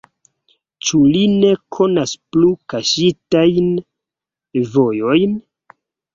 Ĉu 0.87 1.01
li 1.15 1.19
ne 1.33 1.51
konas 1.77 2.13
plu 2.37 2.49
kaŝitajn 2.75 3.69
vojojn? 4.73 5.39